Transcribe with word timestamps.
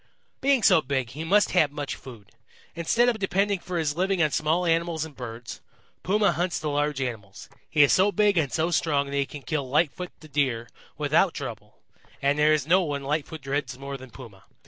"Being 0.41 0.63
so 0.63 0.81
big, 0.81 1.11
he 1.11 1.23
must 1.23 1.51
have 1.51 1.71
much 1.71 1.93
food. 1.95 2.31
Instead 2.73 3.07
of 3.07 3.19
depending 3.19 3.59
for 3.59 3.77
his 3.77 3.95
living 3.95 4.19
on 4.23 4.31
small 4.31 4.65
animals 4.65 5.05
and 5.05 5.15
birds, 5.15 5.61
Puma 6.01 6.31
hunts 6.31 6.57
the 6.57 6.69
large 6.71 6.99
animals. 6.99 7.49
He 7.69 7.83
is 7.83 7.93
so 7.93 8.11
big 8.11 8.35
and 8.35 8.51
so 8.51 8.71
strong 8.71 9.05
that 9.11 9.15
he 9.15 9.27
can 9.27 9.43
kill 9.43 9.69
Lightfoot 9.69 10.09
the 10.19 10.27
Deer 10.27 10.67
without 10.97 11.35
trouble, 11.35 11.77
and 12.19 12.39
there 12.39 12.51
is 12.51 12.65
no 12.65 12.81
one 12.81 13.03
Lightfoot 13.03 13.43
dreads 13.43 13.77
more 13.77 13.95
than 13.95 14.09
Puma. 14.09 14.45